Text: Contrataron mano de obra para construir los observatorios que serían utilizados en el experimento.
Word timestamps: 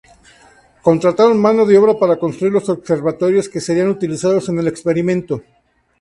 Contrataron 0.87 1.37
mano 1.47 1.63
de 1.69 1.75
obra 1.81 1.93
para 2.01 2.17
construir 2.23 2.51
los 2.53 2.69
observatorios 2.77 3.49
que 3.51 3.61
serían 3.67 3.89
utilizados 3.95 4.43
en 4.49 4.57
el 4.57 4.67
experimento. 4.67 5.33